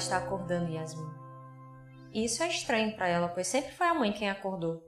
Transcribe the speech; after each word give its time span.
está 0.00 0.16
acordando 0.16 0.72
Yasmin. 0.72 1.08
Isso 2.12 2.42
é 2.42 2.48
estranho 2.48 2.96
para 2.96 3.06
ela, 3.06 3.28
pois 3.28 3.46
sempre 3.46 3.72
foi 3.72 3.86
a 3.86 3.94
mãe 3.94 4.12
quem 4.12 4.28
acordou. 4.28 4.82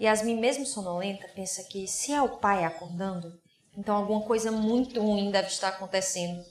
Yasmin, 0.00 0.40
mesmo 0.40 0.66
sonolenta, 0.66 1.28
pensa 1.28 1.62
que 1.64 1.86
se 1.86 2.12
é 2.12 2.20
o 2.20 2.38
pai 2.38 2.64
acordando, 2.64 3.40
então 3.76 3.94
alguma 3.94 4.22
coisa 4.22 4.50
muito 4.50 5.00
ruim 5.00 5.30
deve 5.30 5.48
estar 5.48 5.68
acontecendo. 5.68 6.42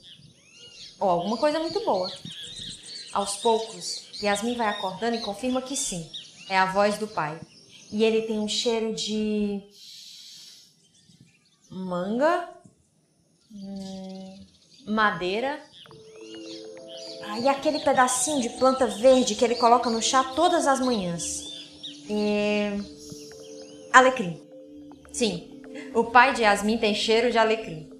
Ou 0.98 1.10
alguma 1.10 1.36
coisa 1.36 1.58
muito 1.58 1.84
boa. 1.84 2.10
Aos 3.12 3.36
poucos, 3.36 4.08
Yasmin 4.22 4.56
vai 4.56 4.68
acordando 4.68 5.16
e 5.16 5.20
confirma 5.20 5.60
que 5.60 5.76
sim, 5.76 6.10
é 6.48 6.56
a 6.56 6.72
voz 6.72 6.96
do 6.96 7.08
pai. 7.08 7.38
E 7.90 8.02
ele 8.02 8.22
tem 8.22 8.38
um 8.38 8.48
cheiro 8.48 8.94
de. 8.94 9.60
manga, 11.68 12.48
hum, 13.50 14.46
madeira. 17.26 17.48
Ah, 17.48 17.52
aquele 17.52 17.80
pedacinho 17.80 18.40
de 18.40 18.50
planta 18.50 18.86
verde 18.86 19.34
que 19.34 19.44
ele 19.44 19.54
coloca 19.54 19.88
no 19.88 20.02
chá 20.02 20.24
todas 20.24 20.66
as 20.66 20.80
manhãs. 20.80 21.52
É... 22.10 22.76
Alecrim. 23.92 24.40
Sim, 25.12 25.62
o 25.94 26.04
pai 26.04 26.32
de 26.34 26.42
Yasmin 26.42 26.78
tem 26.78 26.94
cheiro 26.94 27.30
de 27.30 27.38
alecrim. 27.38 27.90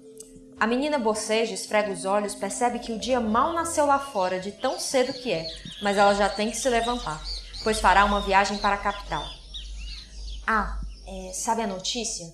A 0.59 0.67
menina 0.67 0.97
boceja, 0.97 1.53
esfrega 1.53 1.91
os 1.91 2.05
olhos, 2.05 2.35
percebe 2.35 2.79
que 2.79 2.91
o 2.91 2.99
dia 2.99 3.19
mal 3.19 3.53
nasceu 3.53 3.85
lá 3.85 3.99
fora, 3.99 4.39
de 4.39 4.51
tão 4.51 4.79
cedo 4.79 5.13
que 5.13 5.31
é, 5.31 5.45
mas 5.81 5.97
ela 5.97 6.13
já 6.13 6.29
tem 6.29 6.49
que 6.49 6.57
se 6.57 6.69
levantar, 6.69 7.21
pois 7.63 7.79
fará 7.79 8.05
uma 8.05 8.21
viagem 8.21 8.57
para 8.57 8.75
a 8.75 8.77
capital. 8.77 9.25
Ah, 10.47 10.79
é, 11.05 11.33
sabe 11.33 11.63
a 11.63 11.67
notícia? 11.67 12.33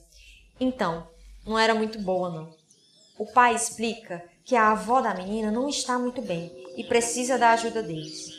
Então, 0.59 1.07
não 1.45 1.57
era 1.57 1.73
muito 1.73 1.99
boa, 1.99 2.29
não. 2.29 2.49
O 3.17 3.25
pai 3.25 3.55
explica 3.55 4.23
que 4.43 4.55
a 4.55 4.71
avó 4.71 5.01
da 5.01 5.13
menina 5.13 5.51
não 5.51 5.69
está 5.69 5.97
muito 5.99 6.21
bem 6.21 6.51
e 6.75 6.83
precisa 6.83 7.37
da 7.37 7.51
ajuda 7.51 7.83
deles. 7.83 8.29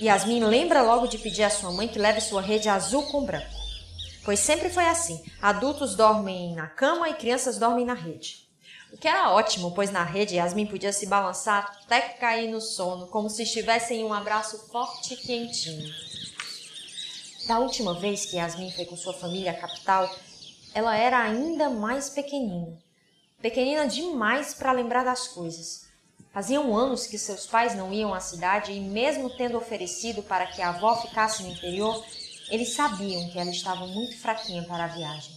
Yasmin 0.00 0.44
lembra 0.44 0.82
logo 0.82 1.06
de 1.06 1.18
pedir 1.18 1.42
à 1.42 1.50
sua 1.50 1.72
mãe 1.72 1.88
que 1.88 1.98
leve 1.98 2.20
sua 2.20 2.40
rede 2.40 2.68
azul 2.68 3.02
com 3.04 3.24
branco. 3.24 3.58
Pois 4.24 4.38
sempre 4.38 4.70
foi 4.70 4.84
assim: 4.84 5.20
adultos 5.42 5.96
dormem 5.96 6.54
na 6.54 6.68
cama 6.68 7.08
e 7.08 7.14
crianças 7.14 7.58
dormem 7.58 7.84
na 7.84 7.94
rede. 7.94 8.48
O 8.92 8.96
que 8.96 9.08
era 9.08 9.30
ótimo, 9.30 9.72
pois 9.72 9.90
na 9.90 10.02
rede 10.02 10.36
Yasmin 10.36 10.66
podia 10.66 10.92
se 10.92 11.06
balançar 11.06 11.78
até 11.84 12.00
cair 12.00 12.50
no 12.50 12.60
sono, 12.60 13.06
como 13.08 13.28
se 13.28 13.42
estivesse 13.42 13.94
em 13.94 14.04
um 14.04 14.14
abraço 14.14 14.70
forte 14.70 15.14
e 15.14 15.16
quentinho. 15.16 15.92
Da 17.46 17.58
última 17.58 17.98
vez 17.98 18.26
que 18.26 18.36
Yasmin 18.36 18.70
foi 18.70 18.84
com 18.84 18.96
sua 18.96 19.14
família 19.14 19.50
à 19.52 19.54
capital, 19.54 20.08
ela 20.74 20.96
era 20.96 21.18
ainda 21.20 21.68
mais 21.68 22.08
pequenina. 22.08 22.78
Pequenina 23.40 23.86
demais 23.86 24.54
para 24.54 24.72
lembrar 24.72 25.04
das 25.04 25.28
coisas. 25.28 25.86
Faziam 26.32 26.76
anos 26.76 27.06
que 27.06 27.18
seus 27.18 27.46
pais 27.46 27.74
não 27.74 27.92
iam 27.92 28.12
à 28.12 28.20
cidade 28.20 28.72
e, 28.72 28.80
mesmo 28.80 29.30
tendo 29.36 29.56
oferecido 29.56 30.22
para 30.22 30.46
que 30.46 30.60
a 30.60 30.70
avó 30.70 30.96
ficasse 30.96 31.42
no 31.42 31.50
interior, 31.50 32.04
eles 32.50 32.74
sabiam 32.74 33.28
que 33.30 33.38
ela 33.38 33.50
estava 33.50 33.86
muito 33.86 34.20
fraquinha 34.20 34.62
para 34.64 34.84
a 34.84 34.88
viagem. 34.88 35.34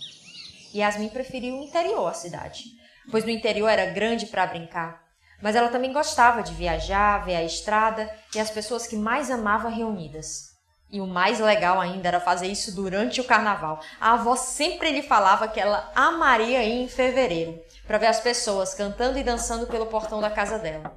Yasmin 0.74 1.10
preferiu 1.10 1.60
o 1.60 1.64
interior 1.64 2.08
à 2.08 2.14
cidade 2.14 2.82
pois 3.10 3.24
no 3.24 3.32
interior 3.32 3.68
era 3.68 3.92
grande 3.92 4.26
para 4.26 4.46
brincar. 4.46 5.02
Mas 5.42 5.56
ela 5.56 5.70
também 5.70 5.92
gostava 5.92 6.44
de 6.44 6.54
viajar, 6.54 7.26
ver 7.26 7.36
a 7.36 7.44
estrada 7.44 8.14
e 8.36 8.40
as 8.40 8.52
pessoas 8.52 8.86
que 8.86 8.96
mais 8.96 9.32
amava 9.32 9.70
reunidas. 9.70 10.51
E 10.92 11.00
o 11.00 11.08
mais 11.08 11.40
legal 11.40 11.80
ainda 11.80 12.10
era 12.10 12.20
fazer 12.20 12.48
isso 12.48 12.76
durante 12.76 13.22
o 13.22 13.24
carnaval. 13.24 13.80
A 14.00 14.14
avó 14.14 14.36
sempre 14.36 14.92
lhe 14.92 15.02
falava 15.02 15.48
que 15.48 15.60
ela 15.60 15.90
amaria 15.96 16.64
ir 16.64 16.84
em 16.84 16.88
fevereiro 16.90 17.62
para 17.88 17.98
ver 17.98 18.08
as 18.08 18.20
pessoas 18.20 18.74
cantando 18.74 19.18
e 19.18 19.24
dançando 19.24 19.68
pelo 19.68 19.86
portão 19.86 20.20
da 20.20 20.30
casa 20.30 20.60
dela. 20.60 20.94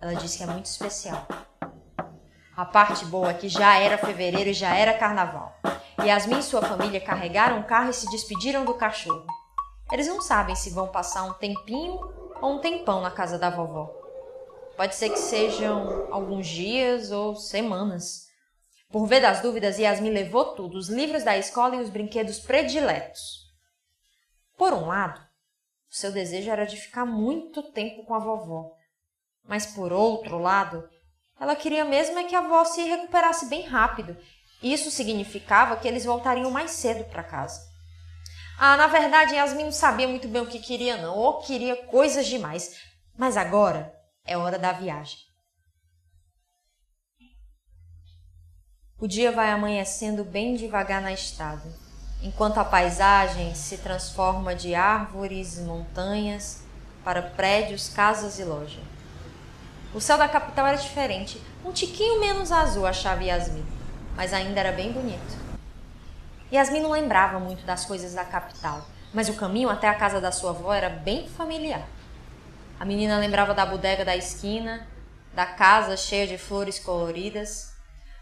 Ela 0.00 0.14
disse 0.14 0.38
que 0.38 0.44
é 0.44 0.46
muito 0.46 0.64
especial. 0.66 1.26
A 2.56 2.64
parte 2.64 3.04
boa 3.04 3.30
é 3.30 3.34
que 3.34 3.48
já 3.48 3.78
era 3.78 3.98
fevereiro 3.98 4.48
e 4.48 4.54
já 4.54 4.74
era 4.74 4.96
carnaval. 4.96 5.54
Yasmin 6.00 6.38
e 6.38 6.42
sua 6.42 6.62
família 6.62 7.00
carregaram 7.00 7.60
o 7.60 7.64
carro 7.64 7.90
e 7.90 7.94
se 7.94 8.08
despediram 8.10 8.64
do 8.64 8.72
cachorro. 8.72 9.26
Eles 9.92 10.08
não 10.08 10.22
sabem 10.22 10.54
se 10.54 10.70
vão 10.70 10.88
passar 10.88 11.24
um 11.24 11.34
tempinho 11.34 12.00
ou 12.40 12.54
um 12.54 12.58
tempão 12.58 13.02
na 13.02 13.10
casa 13.10 13.38
da 13.38 13.50
vovó. 13.50 13.90
Pode 14.76 14.94
ser 14.94 15.10
que 15.10 15.18
sejam 15.18 16.08
alguns 16.10 16.46
dias 16.46 17.10
ou 17.10 17.34
semanas. 17.36 18.25
Por 18.88 19.06
ver 19.06 19.20
das 19.20 19.40
dúvidas, 19.40 19.78
Yasmin 19.78 20.10
levou 20.10 20.54
tudo, 20.54 20.78
os 20.78 20.88
livros 20.88 21.24
da 21.24 21.36
escola 21.36 21.76
e 21.76 21.80
os 21.80 21.90
brinquedos 21.90 22.38
prediletos. 22.38 23.46
Por 24.56 24.72
um 24.72 24.86
lado, 24.86 25.20
o 25.90 25.94
seu 25.94 26.12
desejo 26.12 26.50
era 26.50 26.64
de 26.64 26.76
ficar 26.76 27.04
muito 27.04 27.62
tempo 27.72 28.04
com 28.04 28.14
a 28.14 28.18
vovó. 28.18 28.72
Mas 29.44 29.66
por 29.66 29.92
outro 29.92 30.38
lado, 30.38 30.88
ela 31.38 31.54
queria 31.54 31.84
mesmo 31.84 32.18
é 32.18 32.24
que 32.24 32.34
a 32.34 32.38
avó 32.38 32.64
se 32.64 32.82
recuperasse 32.82 33.46
bem 33.46 33.62
rápido. 33.62 34.16
Isso 34.62 34.90
significava 34.90 35.76
que 35.76 35.86
eles 35.86 36.04
voltariam 36.04 36.50
mais 36.50 36.70
cedo 36.70 37.04
para 37.04 37.22
casa. 37.22 37.60
Ah, 38.58 38.76
na 38.76 38.86
verdade, 38.86 39.34
Yasmin 39.34 39.64
não 39.64 39.72
sabia 39.72 40.08
muito 40.08 40.28
bem 40.28 40.40
o 40.40 40.46
que 40.46 40.58
queria, 40.58 40.96
não, 40.96 41.14
ou 41.14 41.40
queria 41.40 41.76
coisas 41.86 42.26
demais. 42.26 42.80
Mas 43.16 43.36
agora 43.36 43.94
é 44.24 44.36
hora 44.36 44.58
da 44.58 44.72
viagem. 44.72 45.25
O 48.98 49.06
dia 49.06 49.30
vai 49.30 49.50
amanhecendo 49.50 50.24
bem 50.24 50.54
devagar 50.54 51.02
na 51.02 51.12
estrada, 51.12 51.68
enquanto 52.22 52.56
a 52.56 52.64
paisagem 52.64 53.54
se 53.54 53.76
transforma 53.76 54.54
de 54.54 54.74
árvores 54.74 55.58
e 55.58 55.60
montanhas 55.60 56.62
para 57.04 57.20
prédios, 57.20 57.90
casas 57.90 58.38
e 58.38 58.44
lojas. 58.44 58.82
O 59.92 60.00
céu 60.00 60.16
da 60.16 60.26
capital 60.26 60.66
era 60.66 60.78
diferente, 60.78 61.38
um 61.62 61.72
tiquinho 61.72 62.18
menos 62.20 62.50
azul, 62.50 62.86
achava 62.86 63.22
Yasmin, 63.22 63.66
mas 64.16 64.32
ainda 64.32 64.60
era 64.60 64.72
bem 64.72 64.90
bonito. 64.90 65.36
Yasmin 66.50 66.80
não 66.80 66.92
lembrava 66.92 67.38
muito 67.38 67.66
das 67.66 67.84
coisas 67.84 68.14
da 68.14 68.24
capital, 68.24 68.82
mas 69.12 69.28
o 69.28 69.34
caminho 69.34 69.68
até 69.68 69.88
a 69.88 69.94
casa 69.94 70.22
da 70.22 70.32
sua 70.32 70.52
avó 70.52 70.72
era 70.72 70.88
bem 70.88 71.28
familiar. 71.28 71.86
A 72.80 72.84
menina 72.86 73.18
lembrava 73.18 73.52
da 73.52 73.66
bodega 73.66 74.06
da 74.06 74.16
esquina, 74.16 74.86
da 75.34 75.44
casa 75.44 75.98
cheia 75.98 76.26
de 76.26 76.38
flores 76.38 76.78
coloridas, 76.78 77.75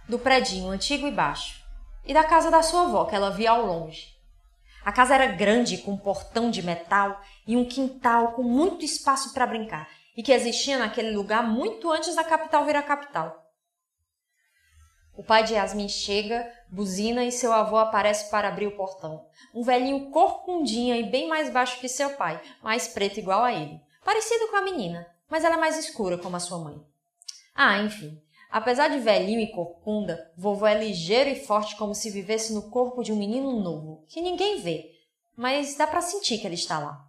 do 0.09 0.19
predinho 0.19 0.69
antigo 0.69 1.07
e 1.07 1.11
baixo, 1.11 1.65
e 2.05 2.13
da 2.13 2.25
casa 2.25 2.51
da 2.51 2.63
sua 2.63 2.83
avó 2.83 3.05
que 3.05 3.15
ela 3.15 3.31
via 3.31 3.51
ao 3.51 3.65
longe. 3.65 4.15
A 4.85 4.93
casa 4.93 5.15
era 5.15 5.27
grande, 5.27 5.79
com 5.79 5.93
um 5.93 5.97
portão 5.97 6.51
de 6.51 6.63
metal 6.63 7.21
e 7.47 7.57
um 7.57 7.65
quintal 7.65 8.33
com 8.33 8.43
muito 8.43 8.85
espaço 8.85 9.33
para 9.33 9.47
brincar, 9.47 9.89
e 10.15 10.23
que 10.23 10.33
existia 10.33 10.79
naquele 10.79 11.11
lugar 11.11 11.43
muito 11.43 11.91
antes 11.91 12.15
da 12.15 12.23
capital 12.23 12.67
vir 12.67 12.77
a 12.77 12.83
capital. 12.83 13.43
O 15.17 15.23
pai 15.23 15.45
de 15.45 15.55
Yasmin 15.55 15.89
chega, 15.89 16.53
buzina 16.69 17.25
e 17.25 17.31
seu 17.31 17.53
avô 17.53 17.79
aparece 17.79 18.31
para 18.31 18.49
abrir 18.49 18.67
o 18.67 18.77
portão. 18.77 19.25
Um 19.55 19.63
velhinho 19.63 20.11
corcundinha 20.11 20.97
e 20.97 21.05
bem 21.05 21.29
mais 21.29 21.49
baixo 21.51 21.79
que 21.79 21.89
seu 21.89 22.11
pai, 22.11 22.41
mais 22.61 22.89
preto 22.89 23.21
igual 23.21 23.45
a 23.45 23.53
ele. 23.53 23.81
Parecido 24.05 24.49
com 24.49 24.57
a 24.57 24.63
menina, 24.63 25.07
mas 25.31 25.45
ela 25.45 25.55
é 25.55 25.59
mais 25.59 25.79
escura 25.79 26.19
como 26.19 26.37
a 26.37 26.41
sua 26.41 26.59
mãe. 26.59 26.85
Ah, 27.55 27.79
enfim. 27.79 28.21
Apesar 28.55 28.87
de 28.87 29.01
velhinho 29.01 29.41
e 29.41 29.51
corcunda, 29.51 30.31
vovô 30.37 30.65
é 30.65 30.79
ligeiro 30.79 31.29
e 31.29 31.45
forte 31.45 31.75
como 31.75 31.93
se 31.93 32.09
vivesse 32.09 32.53
no 32.53 32.71
corpo 32.71 33.03
de 33.03 33.11
um 33.13 33.17
menino 33.17 33.61
novo, 33.61 34.05
que 34.07 34.21
ninguém 34.21 34.61
vê, 34.61 34.93
mas 35.37 35.77
dá 35.77 35.89
para 35.89 36.01
sentir 36.01 36.39
que 36.39 36.47
ele 36.47 36.55
está 36.55 36.79
lá. 36.79 37.05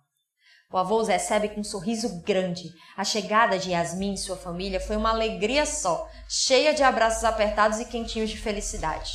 O 0.74 0.78
avô 0.78 1.00
os 1.00 1.08
recebe 1.08 1.50
com 1.50 1.62
um 1.62 1.64
sorriso 1.64 2.24
grande. 2.24 2.72
A 2.98 3.04
chegada 3.04 3.60
de 3.60 3.70
Yasmin 3.70 4.16
e 4.16 4.18
sua 4.18 4.36
família 4.36 4.80
foi 4.80 4.98
uma 4.98 5.12
alegria 5.12 5.68
só, 5.68 6.10
cheia 6.28 6.74
de 6.74 6.82
abraços 6.82 7.24
apertados 7.24 7.80
e 7.80 7.86
quentinhos 7.86 8.32
de 8.32 8.38
felicidade. 8.40 9.12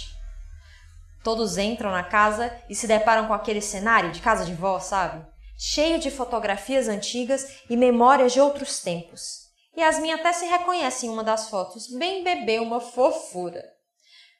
Todos 1.24 1.58
entram 1.58 1.90
na 1.90 2.04
casa 2.04 2.56
e 2.68 2.76
se 2.76 2.86
deparam 2.86 3.26
com 3.26 3.34
aquele 3.34 3.60
cenário 3.60 4.12
de 4.12 4.20
casa 4.20 4.44
de 4.44 4.54
vó, 4.54 4.78
sabe? 4.78 5.26
Cheio 5.58 5.98
de 5.98 6.12
fotografias 6.12 6.86
antigas 6.86 7.60
e 7.68 7.76
memórias 7.76 8.32
de 8.32 8.40
outros 8.40 8.80
tempos. 8.80 9.49
Yasmin 9.76 10.12
até 10.12 10.32
se 10.32 10.46
reconhece 10.46 11.06
em 11.06 11.08
uma 11.10 11.24
das 11.24 11.48
fotos, 11.48 11.86
bem 11.88 12.24
bebê, 12.24 12.58
uma 12.58 12.80
fofura. 12.80 13.64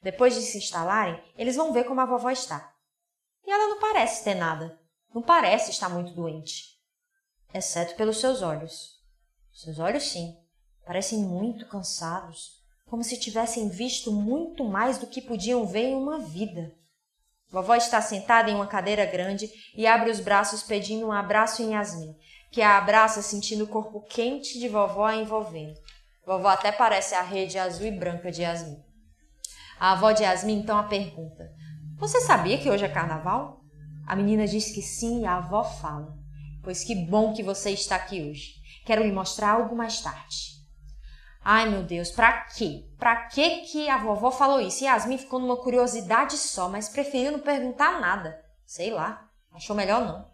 Depois 0.03 0.35
de 0.35 0.43
se 0.43 0.59
instalarem, 0.59 1.23
eles 1.37 1.57
vão 1.57 1.73
ver 1.73 1.85
como 1.85 2.01
a 2.01 2.07
vovó 2.07 2.31
está. 2.31 2.75
E 3.47 3.51
ela 3.51 3.69
não 3.69 3.81
parece 3.81 4.25
ter 4.25 4.35
nada. 4.35 4.79
Não 5.15 5.23
parece 5.23 5.71
estar 5.71 5.89
muito 5.89 6.13
doente 6.13 6.81
exceto 7.53 7.95
pelos 7.97 8.19
seus 8.19 8.43
olhos. 8.43 9.01
Seus 9.53 9.79
olhos, 9.79 10.05
sim, 10.05 10.37
parecem 10.85 11.19
muito 11.19 11.67
cansados, 11.67 12.61
como 12.87 13.05
se 13.05 13.19
tivessem 13.19 13.69
visto 13.69 14.13
muito 14.13 14.65
mais 14.65 14.99
do 14.99 15.07
que 15.07 15.21
podiam 15.21 15.67
ver 15.67 15.89
em 15.89 15.95
uma 15.95 16.19
vida. 16.19 16.75
Vovó 17.49 17.75
está 17.75 18.01
sentada 18.01 18.51
em 18.51 18.55
uma 18.55 18.67
cadeira 18.67 19.05
grande 19.05 19.51
e 19.75 19.87
abre 19.87 20.11
os 20.11 20.21
braços 20.21 20.63
pedindo 20.63 21.07
um 21.07 21.13
abraço 21.13 21.63
em 21.63 21.73
Yasmin, 21.73 22.17
que 22.51 22.63
a 22.63 22.79
abraça 22.79 23.23
sentindo 23.23 23.65
o 23.65 23.69
corpo 23.69 24.01
quente 24.03 24.59
de 24.59 24.69
vovó 24.69 25.05
a 25.05 25.17
envolvendo. 25.17 25.79
Vovó 26.27 26.49
até 26.49 26.73
parece 26.73 27.15
a 27.15 27.23
rede 27.23 27.59
azul 27.59 27.87
e 27.87 27.91
branca 27.91 28.31
de 28.31 28.43
Yasmin. 28.43 28.83
A 29.79 29.93
avó 29.93 30.13
de 30.13 30.23
Yasmin 30.23 30.61
então 30.61 30.79
a 30.79 30.83
pergunta: 30.83 31.51
Você 31.99 32.21
sabia 32.21 32.59
que 32.59 32.69
hoje 32.69 32.85
é 32.85 32.89
carnaval? 32.89 33.61
A 34.07 34.17
menina 34.17 34.47
diz 34.47 34.73
que 34.73 34.83
sim 34.83 35.23
e 35.23 35.27
a 35.27 35.37
avó 35.37 35.65
fala: 35.65 36.13
Pois 36.63 36.85
que 36.85 36.95
bom 36.95 37.33
que 37.33 37.43
você 37.43 37.71
está 37.71 37.97
aqui 37.97 38.29
hoje. 38.29 38.55
Quero 38.85 39.03
lhe 39.03 39.13
mostrar 39.13 39.53
algo 39.53 39.77
mais 39.77 40.01
tarde. 40.01 40.51
Ai 41.43 41.71
meu 41.71 41.83
Deus, 41.83 42.11
pra 42.11 42.45
quê? 42.45 42.91
Pra 42.99 43.29
que 43.29 43.63
que 43.63 43.89
a 43.89 43.97
vovó 43.97 44.31
falou 44.31 44.61
isso? 44.61 44.85
Yasmin 44.85 45.17
ficou 45.17 45.41
numa 45.41 45.57
curiosidade 45.57 46.37
só, 46.37 46.69
mas 46.69 46.89
preferiu 46.89 47.33
não 47.33 47.41
perguntar 47.41 48.01
nada. 48.01 48.39
Sei 48.67 48.91
lá, 48.91 49.27
achou 49.53 49.75
melhor 49.75 50.05
não. 50.05 50.30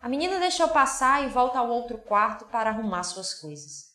A 0.00 0.08
menina 0.08 0.38
deixou 0.38 0.68
passar 0.68 1.24
e 1.24 1.28
volta 1.28 1.58
ao 1.58 1.68
outro 1.68 1.98
quarto 1.98 2.46
para 2.46 2.70
arrumar 2.70 3.02
suas 3.02 3.34
coisas. 3.34 3.88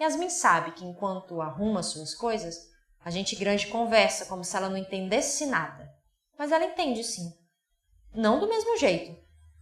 Yasmin 0.00 0.30
sabe 0.30 0.72
que 0.72 0.84
enquanto 0.84 1.42
arruma 1.42 1.82
suas 1.82 2.14
coisas, 2.14 2.56
a 3.04 3.10
gente 3.10 3.36
grande 3.36 3.66
conversa 3.66 4.24
como 4.26 4.42
se 4.42 4.56
ela 4.56 4.70
não 4.70 4.76
entendesse 4.76 5.44
nada. 5.44 5.90
Mas 6.38 6.50
ela 6.50 6.64
entende 6.64 7.04
sim. 7.04 7.30
Não 8.14 8.40
do 8.40 8.48
mesmo 8.48 8.78
jeito, 8.78 9.14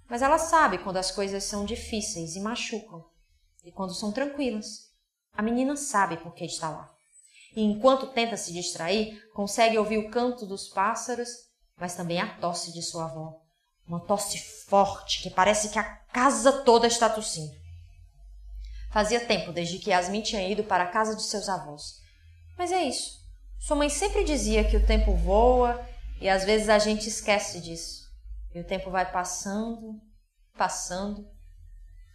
mas 0.09 0.23
ela 0.23 0.39
sabe 0.39 0.79
quando 0.79 0.97
as 0.97 1.11
coisas 1.11 1.43
são 1.43 1.65
difíceis 1.65 2.37
e 2.37 2.41
machucam, 2.41 3.05
e 3.65 3.73
quando 3.73 3.95
são 3.95 4.13
tranquilas. 4.13 4.89
A 5.33 5.43
menina 5.43 5.77
sabe 5.77 6.17
por 6.17 6.33
que 6.33 6.45
está 6.45 6.71
lá. 6.71 6.89
E 7.55 7.63
enquanto 7.63 8.13
tenta 8.13 8.37
se 8.37 8.53
distrair, 8.53 9.21
consegue 9.33 9.77
ouvir 9.77 9.99
o 9.99 10.11
canto 10.11 10.47
dos 10.47 10.69
pássaros, 10.69 11.29
mas 11.77 11.97
também 11.97 12.21
a 12.21 12.39
tosse 12.39 12.73
de 12.73 12.83
sua 12.83 13.07
avó. 13.07 13.48
Uma 13.89 14.01
tosse 14.01 14.39
forte 14.67 15.23
que 15.23 15.31
parece 15.31 15.71
que 15.71 15.79
a 15.79 15.85
casa 15.85 16.63
toda 16.63 16.87
está 16.87 17.09
tossindo. 17.09 17.57
Fazia 18.91 19.25
tempo 19.27 19.53
desde 19.53 19.79
que 19.79 19.91
Yasmin 19.91 20.23
tinha 20.23 20.47
ido 20.47 20.63
para 20.65 20.85
a 20.85 20.89
casa 20.89 21.17
de 21.17 21.23
seus 21.23 21.49
avós. 21.49 22.01
Mas 22.57 22.71
é 22.71 22.83
isso. 22.85 23.19
Sua 23.59 23.77
mãe 23.77 23.89
sempre 23.89 24.25
dizia 24.25 24.69
que 24.69 24.77
o 24.77 24.87
tempo 24.87 25.15
voa 25.15 25.87
e 26.21 26.29
às 26.29 26.45
vezes 26.45 26.69
a 26.69 26.79
gente 26.79 27.09
esquece 27.09 27.61
disso. 27.61 28.07
E 28.55 28.61
o 28.61 28.67
tempo 28.67 28.91
vai 28.91 29.11
passando, 29.11 30.01
passando, 30.57 31.27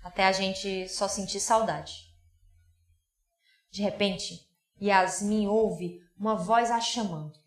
até 0.04 0.26
a 0.26 0.32
gente 0.32 0.88
só 0.90 1.08
sentir 1.08 1.40
saudade. 1.40 2.14
De 3.72 3.82
repente, 3.82 4.40
Yasmin 4.82 5.48
ouve 5.48 6.00
uma 6.18 6.36
voz 6.36 6.70
a 6.70 6.80
chamando. 6.80 7.43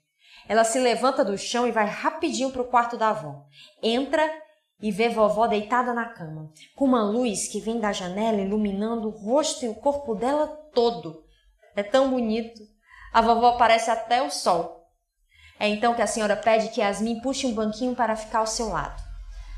Ela 0.49 0.65
se 0.65 0.79
levanta 0.79 1.25
do 1.25 1.37
chão 1.37 1.67
e 1.67 1.73
vai 1.73 1.87
rapidinho 1.87 2.51
para 2.51 2.63
o 2.63 2.69
quarto 2.69 2.97
da 2.97 3.09
avó. 3.09 3.45
Entra 3.83 4.31
e 4.81 4.91
vê 4.93 5.09
vovó 5.09 5.47
deitada 5.47 5.93
na 5.93 6.07
cama, 6.07 6.51
com 6.75 6.85
uma 6.85 7.03
luz 7.03 7.49
que 7.49 7.61
vem 7.61 7.81
da 7.81 7.93
janela 7.93 8.41
iluminando 8.41 9.09
o 9.09 9.11
rosto 9.11 9.65
e 9.65 9.69
o 9.69 9.75
corpo 9.75 10.15
dela 10.15 10.47
todo. 10.75 11.25
É 11.75 11.83
tão 11.83 12.11
bonito. 12.11 12.61
A 13.13 13.21
vovó 13.21 13.53
parece 13.53 13.91
até 13.91 14.23
o 14.23 14.31
sol. 14.31 14.85
É 15.59 15.67
então 15.67 15.95
que 15.95 16.03
a 16.03 16.07
senhora 16.07 16.37
pede 16.37 16.69
que 16.69 16.81
Yasmin 16.81 17.21
puxe 17.21 17.47
um 17.47 17.55
banquinho 17.55 17.95
para 17.95 18.15
ficar 18.15 18.41
ao 18.41 18.47
seu 18.47 18.69
lado. 18.69 19.03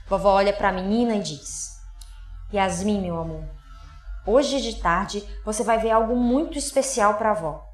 Vovó 0.08 0.34
olha 0.34 0.52
para 0.52 0.68
a 0.68 0.72
menina 0.72 1.16
e 1.16 1.20
diz: 1.20 1.76
Yasmin, 2.52 3.00
meu 3.00 3.18
amor, 3.18 3.44
hoje 4.24 4.60
de 4.60 4.80
tarde 4.80 5.22
você 5.44 5.64
vai 5.64 5.78
ver 5.78 5.90
algo 5.90 6.14
muito 6.14 6.56
especial 6.56 7.14
para 7.14 7.30
a 7.30 7.32
avó. 7.32 7.67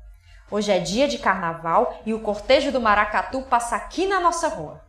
Hoje 0.54 0.70
é 0.70 0.78
dia 0.78 1.08
de 1.08 1.18
carnaval 1.18 2.00
e 2.06 2.14
o 2.14 2.20
cortejo 2.20 2.70
do 2.70 2.80
maracatu 2.80 3.42
passa 3.42 3.74
aqui 3.74 4.06
na 4.06 4.20
nossa 4.20 4.46
rua. 4.46 4.80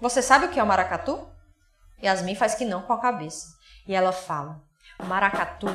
Você 0.00 0.20
sabe 0.20 0.46
o 0.46 0.48
que 0.48 0.58
é 0.58 0.62
o 0.64 0.66
maracatu? 0.66 1.16
Yasmin 2.02 2.34
faz 2.34 2.56
que 2.56 2.64
não 2.64 2.82
com 2.82 2.92
a 2.92 2.98
cabeça. 2.98 3.56
E 3.86 3.94
ela 3.94 4.10
fala: 4.10 4.60
o 4.98 5.06
maracatu 5.06 5.68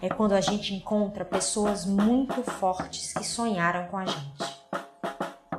é 0.00 0.08
quando 0.08 0.32
a 0.32 0.40
gente 0.40 0.74
encontra 0.74 1.22
pessoas 1.22 1.84
muito 1.84 2.42
fortes 2.42 3.12
que 3.12 3.26
sonharam 3.26 3.88
com 3.88 3.98
a 3.98 4.06
gente. 4.06 4.58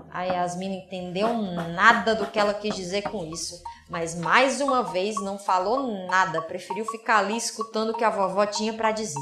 A 0.10 0.24
Yasmin 0.24 0.70
não 0.70 0.78
entendeu 0.78 1.32
nada 1.76 2.16
do 2.16 2.26
que 2.26 2.40
ela 2.40 2.56
quis 2.56 2.76
dizer 2.76 3.04
com 3.04 3.24
isso, 3.26 3.62
mas 3.88 4.16
mais 4.16 4.60
uma 4.60 4.82
vez 4.82 5.22
não 5.22 5.38
falou 5.38 6.08
nada, 6.08 6.42
preferiu 6.42 6.84
ficar 6.86 7.20
ali 7.20 7.38
escutando 7.38 7.92
o 7.92 7.94
que 7.94 8.04
a 8.04 8.10
vovó 8.10 8.48
tinha 8.48 8.74
para 8.74 8.92
dizer. 8.92 9.22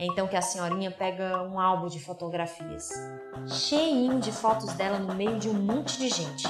É 0.00 0.06
então 0.06 0.26
que 0.26 0.34
a 0.34 0.40
senhorinha 0.40 0.90
pega 0.90 1.42
um 1.42 1.60
álbum 1.60 1.86
de 1.86 2.00
fotografias, 2.00 2.88
cheinho 3.46 4.18
de 4.18 4.32
fotos 4.32 4.72
dela 4.72 4.98
no 4.98 5.14
meio 5.14 5.38
de 5.38 5.46
um 5.46 5.52
monte 5.52 5.98
de 5.98 6.08
gente. 6.08 6.48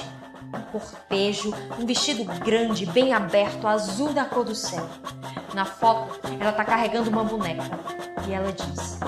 Um 0.55 0.61
cortejo, 0.71 1.53
um 1.77 1.85
vestido 1.85 2.23
grande, 2.39 2.85
bem 2.85 3.11
aberto, 3.11 3.67
azul 3.67 4.13
da 4.13 4.23
cor 4.23 4.45
do 4.45 4.55
céu. 4.55 4.87
Na 5.53 5.65
foto, 5.65 6.17
ela 6.39 6.51
está 6.51 6.63
carregando 6.63 7.09
uma 7.09 7.25
boneca 7.25 7.77
e 8.25 8.31
ela 8.31 8.53
diz: 8.53 9.01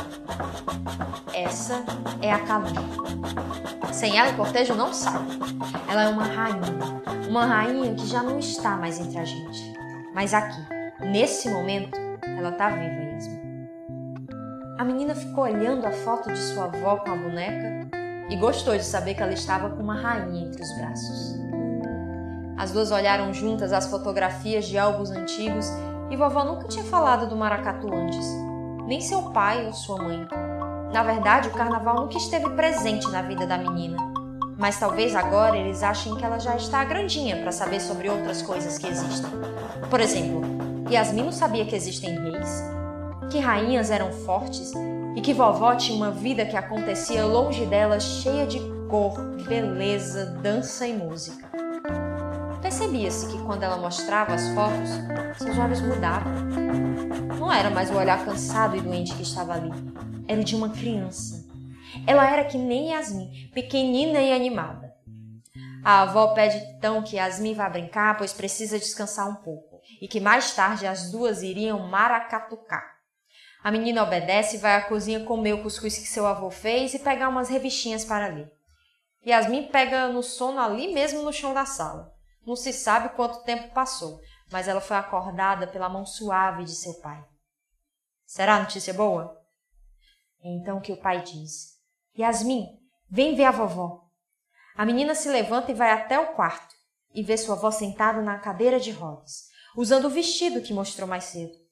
Essa 1.34 1.82
é 2.22 2.30
a 2.30 2.40
Calunga. 2.40 2.82
Sem 3.94 4.18
ela, 4.18 4.34
o 4.34 4.36
cortejo 4.36 4.76
não 4.76 4.94
sai. 4.94 5.22
Ela 5.88 6.04
é 6.04 6.08
uma 6.10 6.26
rainha, 6.26 7.30
uma 7.30 7.46
rainha 7.46 7.96
que 7.96 8.06
já 8.06 8.22
não 8.22 8.40
está 8.40 8.76
mais 8.76 9.00
entre 9.00 9.20
a 9.20 9.24
gente. 9.24 9.74
Mas 10.14 10.34
aqui, 10.34 10.60
nesse 11.00 11.50
momento, 11.50 11.98
ela 12.22 12.50
está 12.50 12.68
viva 12.68 12.94
mesmo. 12.94 13.33
A 14.84 14.86
menina 14.86 15.16
ficou 15.16 15.46
olhando 15.46 15.86
a 15.86 15.92
foto 15.92 16.30
de 16.30 16.38
sua 16.38 16.66
avó 16.66 16.98
com 16.98 17.12
a 17.12 17.16
boneca 17.16 17.88
e 18.30 18.36
gostou 18.36 18.76
de 18.76 18.84
saber 18.84 19.14
que 19.14 19.24
ela 19.24 19.32
estava 19.32 19.70
com 19.70 19.82
uma 19.82 19.96
rainha 19.96 20.46
entre 20.46 20.62
os 20.62 20.78
braços. 20.78 21.40
As 22.58 22.74
duas 22.74 22.92
olharam 22.92 23.34
juntas 23.34 23.72
as 23.72 23.88
fotografias 23.88 24.66
de 24.66 24.78
álbuns 24.78 25.10
antigos 25.10 25.68
e 26.12 26.18
vovó 26.18 26.44
nunca 26.44 26.68
tinha 26.68 26.84
falado 26.84 27.30
do 27.30 27.36
maracatu 27.38 27.88
antes, 27.94 28.28
nem 28.86 29.00
seu 29.00 29.32
pai 29.32 29.66
ou 29.66 29.72
sua 29.72 30.04
mãe. 30.04 30.28
Na 30.92 31.02
verdade, 31.02 31.48
o 31.48 31.54
carnaval 31.54 32.02
nunca 32.02 32.18
esteve 32.18 32.50
presente 32.50 33.10
na 33.10 33.22
vida 33.22 33.48
da 33.48 33.58
menina, 33.58 33.96
mas 34.60 34.78
talvez 34.78 35.16
agora 35.16 35.56
eles 35.56 35.82
achem 35.82 36.14
que 36.18 36.26
ela 36.26 36.40
já 36.40 36.58
está 36.58 36.84
grandinha 36.84 37.38
para 37.38 37.54
saber 37.54 37.80
sobre 37.80 38.10
outras 38.10 38.42
coisas 38.42 38.78
que 38.78 38.88
existem. 38.88 39.32
Por 39.90 40.02
exemplo, 40.02 40.42
Yasmin 40.92 41.24
não 41.24 41.32
sabia 41.32 41.66
que 41.66 41.74
existem 41.74 42.20
reis, 42.20 42.83
que 43.34 43.40
rainhas 43.40 43.90
eram 43.90 44.12
fortes 44.12 44.72
e 45.16 45.22
que 45.22 45.34
vovó 45.34 45.76
tinha 45.76 45.98
uma 45.98 46.12
vida 46.12 46.46
que 46.46 46.56
acontecia 46.56 47.26
longe 47.26 47.66
dela 47.66 48.00
cheia 48.00 48.46
de 48.46 48.60
cor, 48.88 49.20
beleza, 49.48 50.28
dança 50.44 50.86
e 50.86 50.94
música. 50.94 51.50
Percebia-se 52.62 53.26
que 53.32 53.44
quando 53.44 53.64
ela 53.64 53.78
mostrava 53.78 54.36
as 54.36 54.48
fotos, 54.50 54.90
seus 55.40 55.58
olhos 55.58 55.82
mudavam. 55.82 56.32
Não 57.40 57.52
era 57.52 57.72
mais 57.72 57.90
o 57.90 57.96
olhar 57.96 58.24
cansado 58.24 58.78
e 58.78 58.82
doente 58.82 59.16
que 59.16 59.24
estava 59.24 59.54
ali, 59.54 59.72
era 60.28 60.40
o 60.40 60.44
de 60.44 60.56
uma 60.56 60.70
criança. 60.70 61.44
Ela 62.06 62.30
era 62.30 62.46
que 62.46 62.60
nem 62.60 62.92
Yasmin, 62.92 63.50
pequenina 63.52 64.22
e 64.22 64.32
animada. 64.32 64.94
A 65.84 66.04
avó 66.04 66.36
pede 66.36 66.58
então 66.78 67.02
que 67.02 67.16
Yasmin 67.16 67.56
vá 67.56 67.68
brincar, 67.68 68.16
pois 68.16 68.32
precisa 68.32 68.78
descansar 68.78 69.28
um 69.28 69.42
pouco, 69.42 69.82
e 70.00 70.08
que 70.08 70.20
mais 70.20 70.54
tarde 70.54 70.86
as 70.86 71.10
duas 71.10 71.42
iriam 71.42 71.80
maracatucar. 71.88 72.94
A 73.64 73.72
menina 73.72 74.04
obedece 74.04 74.58
e 74.58 74.60
vai 74.60 74.76
à 74.76 74.82
cozinha 74.82 75.24
comer 75.24 75.54
o 75.54 75.64
cuscuz 75.64 75.98
que 75.98 76.06
seu 76.06 76.28
avô 76.28 76.52
fez 76.52 76.94
e 76.94 77.00
pegar 77.00 77.30
umas 77.30 77.48
revistinhas 77.48 78.04
para 78.04 78.28
ler. 78.28 78.52
Yasmin 79.26 79.70
pega 79.70 80.10
no 80.10 80.22
sono 80.22 80.60
ali 80.60 80.94
mesmo 80.94 81.22
no 81.22 81.32
chão 81.32 81.54
da 81.54 81.66
sala. 81.66 82.14
Não 82.46 82.58
se 82.58 82.74
sabe 82.74 83.16
quanto 83.16 83.44
tempo 83.44 83.74
passou, 83.74 84.20
mas 84.52 84.68
ela 84.68 84.82
foi 84.82 84.98
acordada 84.98 85.66
pela 85.66 85.88
mão 85.88 86.06
suave 86.06 86.66
de 86.66 86.76
seu 86.76 86.96
pai. 86.96 87.24
Será 88.26 88.60
notícia 88.60 88.94
boa? 88.94 89.42
Então 90.44 90.82
que 90.82 90.92
o 90.92 90.98
pai 90.98 91.22
diz: 91.22 91.78
Yasmin, 92.20 92.68
vem 93.10 93.34
ver 93.34 93.46
a 93.46 93.52
vovó. 93.52 94.10
A 94.76 94.86
menina 94.86 95.16
se 95.16 95.30
levanta 95.30 95.72
e 95.72 95.76
vai 95.76 95.92
até 95.92 96.20
o 96.20 96.34
quarto 96.34 96.76
e 97.14 97.24
vê 97.24 97.38
sua 97.38 97.56
avó 97.56 97.72
sentada 97.72 98.22
na 98.22 98.40
cadeira 98.40 98.78
de 98.78 98.92
rodas, 98.92 99.48
usando 99.78 100.06
o 100.06 100.10
vestido 100.10 100.62
que 100.62 100.74
mostrou 100.74 101.08
mais 101.08 101.26
cedo. 101.26 101.63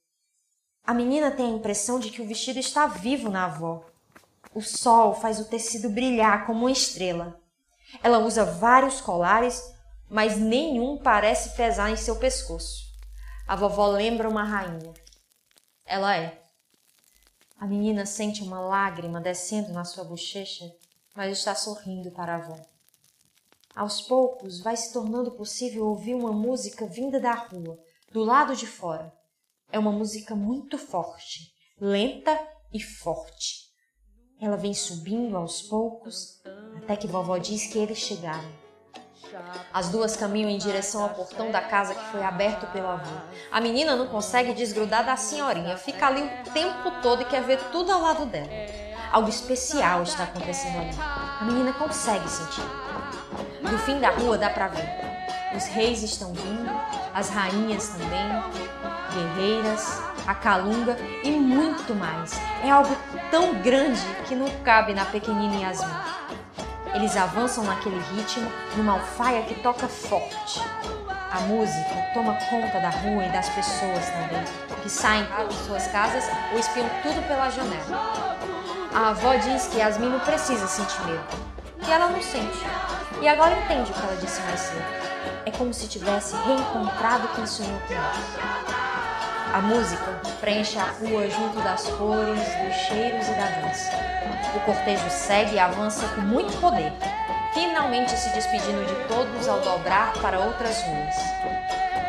A 0.85 0.93
menina 0.93 1.31
tem 1.31 1.45
a 1.45 1.57
impressão 1.57 1.99
de 1.99 2.09
que 2.09 2.21
o 2.21 2.27
vestido 2.27 2.59
está 2.59 2.87
vivo 2.87 3.29
na 3.29 3.45
avó. 3.45 3.85
O 4.53 4.61
sol 4.61 5.13
faz 5.13 5.39
o 5.39 5.45
tecido 5.45 5.89
brilhar 5.89 6.45
como 6.45 6.61
uma 6.61 6.71
estrela. 6.71 7.39
Ela 8.03 8.19
usa 8.19 8.43
vários 8.43 8.99
colares, 8.99 9.73
mas 10.09 10.37
nenhum 10.37 10.97
parece 10.97 11.55
pesar 11.55 11.89
em 11.89 11.95
seu 11.95 12.17
pescoço. 12.17 12.85
A 13.47 13.55
vovó 13.55 13.87
lembra 13.87 14.29
uma 14.29 14.43
rainha. 14.43 14.93
Ela 15.85 16.17
é. 16.17 16.41
A 17.57 17.67
menina 17.67 18.05
sente 18.05 18.41
uma 18.41 18.59
lágrima 18.59 19.21
descendo 19.21 19.71
na 19.71 19.85
sua 19.85 20.03
bochecha, 20.03 20.65
mas 21.15 21.37
está 21.37 21.53
sorrindo 21.53 22.11
para 22.11 22.33
a 22.33 22.37
avó. 22.37 22.59
Aos 23.75 24.01
poucos, 24.01 24.59
vai 24.59 24.75
se 24.75 24.91
tornando 24.91 25.31
possível 25.31 25.85
ouvir 25.85 26.15
uma 26.15 26.31
música 26.31 26.85
vinda 26.85 27.19
da 27.19 27.33
rua, 27.33 27.79
do 28.11 28.23
lado 28.23 28.55
de 28.55 28.67
fora. 28.67 29.13
É 29.71 29.79
uma 29.79 29.91
música 29.91 30.35
muito 30.35 30.77
forte, 30.77 31.53
lenta 31.79 32.37
e 32.73 32.79
forte. 32.81 33.71
Ela 34.39 34.57
vem 34.57 34.73
subindo 34.73 35.37
aos 35.37 35.61
poucos, 35.61 36.41
até 36.75 36.97
que 36.97 37.07
vovó 37.07 37.37
diz 37.37 37.67
que 37.67 37.79
eles 37.79 37.99
chegaram. 37.99 38.51
As 39.71 39.87
duas 39.87 40.17
caminham 40.17 40.49
em 40.49 40.57
direção 40.57 41.03
ao 41.03 41.11
portão 41.11 41.51
da 41.51 41.61
casa 41.61 41.95
que 41.95 42.03
foi 42.11 42.21
aberto 42.21 42.69
pelo 42.73 42.87
avô. 42.87 43.15
A 43.49 43.61
menina 43.61 43.95
não 43.95 44.07
consegue 44.07 44.53
desgrudar 44.53 45.05
da 45.05 45.15
senhorinha, 45.15 45.77
fica 45.77 46.07
ali 46.07 46.21
o 46.21 46.51
tempo 46.51 46.91
todo 47.01 47.21
e 47.21 47.25
quer 47.25 47.41
ver 47.43 47.59
tudo 47.71 47.93
ao 47.93 48.01
lado 48.01 48.25
dela. 48.25 48.49
Algo 49.09 49.29
especial 49.29 50.03
está 50.03 50.23
acontecendo 50.23 50.79
ali. 50.79 50.97
A 50.99 51.45
menina 51.45 51.71
consegue 51.73 52.27
sentir. 52.29 52.63
Do 53.61 53.77
fim 53.79 53.99
da 54.01 54.09
rua 54.09 54.37
dá 54.37 54.49
para 54.49 54.67
ver. 54.67 55.10
Os 55.55 55.65
reis 55.65 56.01
estão 56.01 56.33
vindo, 56.33 56.71
as 57.13 57.29
rainhas 57.29 57.89
também, 57.89 58.43
guerreiras, 59.13 60.01
a 60.25 60.33
calunga 60.33 60.97
e 61.23 61.31
muito 61.31 61.93
mais. 61.93 62.39
É 62.63 62.69
algo 62.69 62.95
tão 63.29 63.55
grande 63.61 64.01
que 64.27 64.35
não 64.35 64.49
cabe 64.63 64.93
na 64.93 65.05
pequenina 65.05 65.55
Yasmin. 65.57 65.93
Eles 66.93 67.15
avançam 67.15 67.63
naquele 67.63 67.99
ritmo, 68.15 68.51
numa 68.75 68.93
alfaia 68.93 69.43
que 69.43 69.55
toca 69.55 69.87
forte. 69.87 70.61
A 71.31 71.39
música 71.41 72.11
toma 72.13 72.33
conta 72.49 72.79
da 72.79 72.89
rua 72.89 73.25
e 73.25 73.31
das 73.31 73.47
pessoas 73.49 74.09
também, 74.09 74.43
que 74.83 74.89
saem 74.89 75.25
de 75.47 75.55
suas 75.65 75.87
casas 75.87 76.25
ou 76.51 76.59
espiam 76.59 76.89
tudo 77.01 77.25
pela 77.27 77.49
janela. 77.49 78.37
A 78.93 79.09
avó 79.09 79.35
diz 79.35 79.67
que 79.67 79.77
Yasmin 79.77 80.09
não 80.09 80.19
precisa 80.19 80.67
sentir 80.67 81.01
medo, 81.05 81.23
que 81.81 81.89
ela 81.89 82.07
não 82.07 82.21
sente. 82.21 82.59
E 83.21 83.27
agora 83.27 83.55
entende 83.55 83.91
o 83.91 83.93
que 83.93 84.01
ela 84.01 84.15
disse 84.15 84.41
mais 84.41 84.59
cedo. 84.59 84.83
É 85.45 85.51
como 85.51 85.71
se 85.71 85.87
tivesse 85.87 86.35
reencontrado 86.37 87.27
quem 87.35 87.45
sonhou 87.45 87.79
com. 87.81 87.93
A 89.53 89.61
música 89.61 90.19
preenche 90.39 90.79
a 90.79 90.85
rua 90.85 91.29
junto 91.29 91.61
das 91.61 91.87
cores, 91.89 92.39
dos 92.39 92.75
cheiros 92.87 93.27
e 93.27 93.31
da 93.33 93.45
dança. 93.61 93.91
O 94.55 94.59
cortejo 94.61 95.07
segue 95.09 95.55
e 95.55 95.59
avança 95.59 96.07
com 96.15 96.21
muito 96.21 96.59
poder, 96.59 96.91
finalmente 97.53 98.11
se 98.11 98.29
despedindo 98.33 98.85
de 98.85 99.07
todos 99.07 99.47
ao 99.47 99.59
dobrar 99.59 100.13
para 100.13 100.39
outras 100.39 100.81
ruas. 100.81 101.15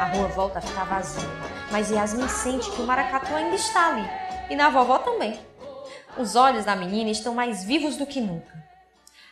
A 0.00 0.06
rua 0.06 0.28
volta 0.28 0.60
a 0.60 0.62
ficar 0.62 0.84
vazia, 0.84 1.28
mas 1.70 1.90
Yasmin 1.90 2.28
sente 2.28 2.70
que 2.70 2.80
o 2.80 2.86
maracatu 2.86 3.34
ainda 3.34 3.54
está 3.54 3.88
ali, 3.88 4.08
e 4.48 4.56
na 4.56 4.70
vovó 4.70 4.98
também. 4.98 5.38
Os 6.16 6.36
olhos 6.36 6.64
da 6.64 6.74
menina 6.74 7.10
estão 7.10 7.34
mais 7.34 7.64
vivos 7.64 7.96
do 7.96 8.06
que 8.06 8.20
nunca. 8.20 8.71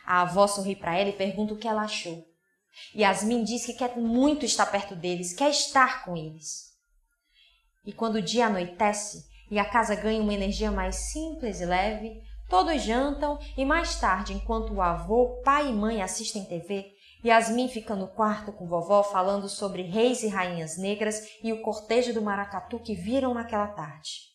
A 0.05 0.21
avó 0.21 0.47
sorri 0.47 0.75
para 0.75 0.97
ela 0.97 1.09
e 1.09 1.13
pergunta 1.13 1.53
o 1.53 1.57
que 1.57 1.67
ela 1.67 1.83
achou. 1.83 2.25
Yasmin 2.95 3.43
diz 3.43 3.65
que 3.65 3.73
quer 3.73 3.97
muito 3.97 4.45
estar 4.45 4.65
perto 4.65 4.95
deles, 4.95 5.33
quer 5.33 5.49
estar 5.49 6.05
com 6.05 6.15
eles. 6.15 6.71
E 7.85 7.91
quando 7.91 8.15
o 8.15 8.21
dia 8.21 8.47
anoitece 8.47 9.25
e 9.49 9.59
a 9.59 9.65
casa 9.65 9.95
ganha 9.95 10.21
uma 10.21 10.33
energia 10.33 10.71
mais 10.71 10.95
simples 11.11 11.59
e 11.59 11.65
leve, 11.65 12.21
todos 12.49 12.81
jantam 12.81 13.39
e 13.57 13.65
mais 13.65 13.99
tarde, 13.99 14.33
enquanto 14.33 14.73
o 14.73 14.81
avô, 14.81 15.41
pai 15.43 15.69
e 15.69 15.73
mãe 15.73 16.01
assistem 16.01 16.45
TV, 16.45 16.91
Yasmin 17.23 17.67
fica 17.67 17.95
no 17.95 18.07
quarto 18.07 18.51
com 18.51 18.67
vovó 18.67 19.03
falando 19.03 19.47
sobre 19.47 19.83
reis 19.83 20.23
e 20.23 20.27
rainhas 20.27 20.77
negras 20.77 21.21
e 21.43 21.53
o 21.53 21.61
cortejo 21.61 22.13
do 22.13 22.21
maracatu 22.21 22.79
que 22.79 22.95
viram 22.95 23.33
naquela 23.33 23.67
tarde. 23.67 24.30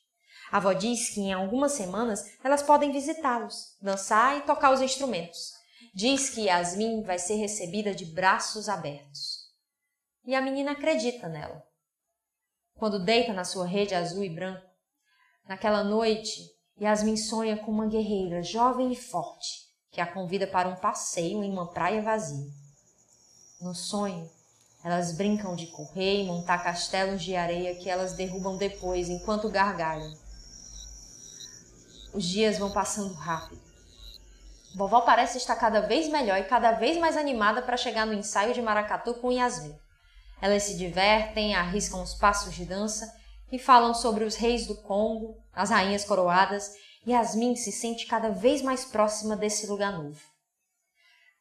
A 0.50 0.58
avó 0.58 0.72
diz 0.72 1.10
que 1.10 1.20
em 1.20 1.32
algumas 1.32 1.72
semanas 1.72 2.24
elas 2.42 2.62
podem 2.62 2.92
visitá-los, 2.92 3.76
dançar 3.80 4.38
e 4.38 4.42
tocar 4.42 4.72
os 4.72 4.80
instrumentos. 4.80 5.52
Diz 5.94 6.30
que 6.30 6.42
Yasmin 6.42 7.02
vai 7.02 7.18
ser 7.18 7.34
recebida 7.34 7.94
de 7.94 8.04
braços 8.04 8.68
abertos. 8.68 9.46
E 10.24 10.34
a 10.34 10.40
menina 10.40 10.72
acredita 10.72 11.28
nela. 11.28 11.64
Quando 12.74 13.02
deita 13.02 13.32
na 13.32 13.44
sua 13.44 13.66
rede 13.66 13.94
azul 13.94 14.22
e 14.22 14.28
branco, 14.28 14.66
naquela 15.48 15.82
noite, 15.82 16.42
Yasmin 16.80 17.16
sonha 17.16 17.56
com 17.56 17.70
uma 17.70 17.86
guerreira 17.86 18.42
jovem 18.42 18.92
e 18.92 18.96
forte 18.96 19.66
que 19.90 20.00
a 20.00 20.06
convida 20.06 20.46
para 20.46 20.68
um 20.68 20.76
passeio 20.76 21.42
em 21.42 21.50
uma 21.50 21.72
praia 21.72 22.02
vazia. 22.02 22.50
No 23.58 23.74
sonho, 23.74 24.30
elas 24.84 25.16
brincam 25.16 25.56
de 25.56 25.68
correr 25.68 26.22
e 26.22 26.26
montar 26.26 26.62
castelos 26.62 27.22
de 27.22 27.34
areia 27.34 27.74
que 27.76 27.88
elas 27.88 28.12
derrubam 28.12 28.58
depois 28.58 29.08
enquanto 29.08 29.50
gargalham. 29.50 30.12
Os 32.16 32.25
dias 32.25 32.58
vão 32.58 32.70
passando 32.70 33.12
rápido. 33.12 33.61
Vovó 34.75 35.02
parece 35.02 35.37
estar 35.37 35.54
cada 35.54 35.80
vez 35.80 36.08
melhor 36.08 36.38
e 36.38 36.44
cada 36.44 36.73
vez 36.73 36.96
mais 36.96 37.14
animada 37.14 37.61
para 37.61 37.76
chegar 37.76 38.06
no 38.06 38.14
ensaio 38.14 38.54
de 38.54 38.62
maracatu 38.62 39.12
com 39.16 39.30
Yasmin. 39.30 39.76
Elas 40.40 40.62
se 40.62 40.78
divertem, 40.78 41.54
arriscam 41.54 42.02
os 42.02 42.14
passos 42.14 42.54
de 42.54 42.64
dança 42.64 43.06
e 43.52 43.58
falam 43.58 43.92
sobre 43.92 44.25
os 44.25 44.35
reis 44.35 44.66
do 44.66 44.76
Congo, 44.76 45.37
as 45.52 45.68
rainhas 45.68 46.06
coroadas. 46.06 46.73
E 47.06 47.12
Yasmin 47.12 47.54
se 47.54 47.70
sente 47.70 48.06
cada 48.06 48.30
vez 48.30 48.62
mais 48.62 48.87
próxima 48.87 49.37
desse 49.37 49.66
lugar 49.66 49.92
novo. 49.92 50.18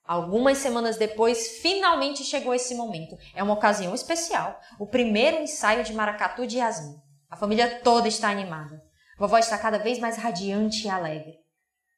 Algumas 0.04 0.58
semanas 0.58 0.98
depois, 0.98 1.60
finalmente 1.62 2.22
chegou 2.22 2.54
esse 2.54 2.76
momento. 2.76 3.18
É 3.34 3.42
uma 3.42 3.54
ocasião 3.54 3.96
especial, 3.96 4.60
o 4.78 4.86
primeiro 4.86 5.38
ensaio 5.38 5.86
de 5.86 5.94
maracatu 5.94 6.46
de 6.46 6.58
Yasmin. 6.58 6.98
A 7.30 7.38
família 7.38 7.80
toda 7.80 8.10
está 8.10 8.30
animada. 8.30 8.84
Vovó 9.18 9.38
está 9.38 9.58
cada 9.58 9.78
vez 9.78 9.98
mais 9.98 10.18
radiante 10.18 10.86
e 10.86 10.90
alegre. 10.90 11.40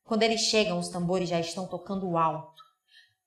Quando 0.05 0.24
eles 0.24 0.41
chegam, 0.41 0.77
os 0.77 0.89
tambores 0.89 1.27
já 1.27 1.39
estão 1.39 1.65
tocando 1.65 2.15
alto. 2.15 2.63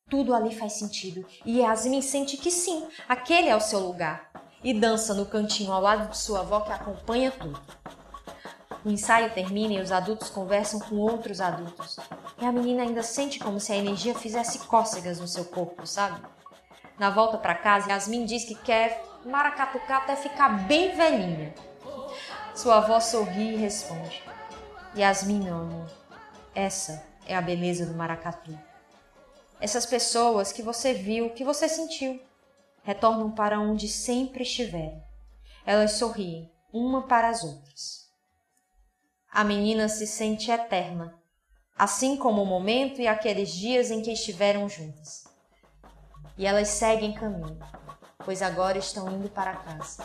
Tudo 0.09 0.35
ali 0.35 0.55
faz 0.55 0.75
sentido 0.75 1.27
e 1.45 1.61
Yasmin 1.61 2.01
sente 2.01 2.37
que 2.37 2.51
sim, 2.51 2.89
aquele 3.09 3.49
é 3.49 3.57
o 3.57 3.61
seu 3.61 3.81
lugar. 3.81 4.31
E 4.63 4.75
dança 4.75 5.15
no 5.15 5.27
cantinho 5.27 5.73
ao 5.73 5.81
lado 5.81 6.11
de 6.11 6.19
sua 6.19 6.41
avó 6.41 6.61
que 6.61 6.73
acompanha 6.73 7.31
tudo. 7.31 7.61
O 8.85 8.91
ensaio 8.91 9.33
termina 9.33 9.75
e 9.75 9.81
os 9.81 9.91
adultos 9.91 10.31
conversam 10.31 10.79
com 10.81 10.97
outros 10.97 11.41
adultos. 11.41 11.97
E 12.41 12.45
a 12.45 12.53
menina 12.53 12.83
ainda 12.83 13.03
sente 13.03 13.39
como 13.39 13.59
se 13.59 13.73
a 13.73 13.77
energia 13.77 14.15
fizesse 14.15 14.61
cócegas 14.61 15.19
no 15.19 15.27
seu 15.27 15.45
corpo, 15.47 15.87
sabe? 15.87 16.21
Na 16.99 17.11
volta 17.11 17.39
para 17.39 17.55
casa, 17.55 17.91
Yasmin 17.91 18.25
diz 18.25 18.45
que 18.45 18.55
quer 18.55 19.03
maracatucar 19.25 20.03
até 20.03 20.17
ficar 20.17 20.67
bem 20.67 20.95
velhinha. 20.95 21.55
Sua 22.55 22.79
avó 22.79 23.01
sorri 23.01 23.55
e 23.55 23.57
responde: 23.57 24.23
Yasmin, 24.97 25.41
meu 25.41 25.55
amor, 25.55 25.91
essa 26.55 27.03
é 27.27 27.35
a 27.35 27.41
beleza 27.41 27.87
do 27.87 27.95
maracatu. 27.95 28.59
Essas 29.61 29.87
pessoas 29.87 30.53
que 30.53 30.63
você 30.63 30.93
viu, 30.93 31.31
que 31.31 31.45
você 31.45 31.69
sentiu, 31.69 32.21
retornam 32.83 33.31
para 33.31 33.61
onde 33.61 33.89
sempre 33.89 34.43
estiveram. 34.43 35.03
Elas 35.65 35.93
sorriem, 35.93 36.51
uma 36.73 37.07
para 37.07 37.29
as 37.29 37.45
outras. 37.45 38.11
A 39.31 39.45
menina 39.45 39.89
se 39.89 40.07
sente 40.07 40.51
eterna, 40.51 41.15
assim 41.79 42.17
como 42.17 42.43
o 42.43 42.47
momento 42.47 43.01
e 43.01 43.07
aqueles 43.07 43.51
dias 43.53 43.91
em 43.91 44.03
que 44.03 44.13
estiveram 44.13 44.69
juntas. 44.69 45.25
E 46.37 46.47
elas 46.47 46.69
seguem 46.69 47.13
caminho, 47.13 47.59
pois 48.25 48.43
agora 48.43 48.79
estão 48.79 49.11
indo 49.11 49.29
para 49.29 49.55
casa. 49.57 50.05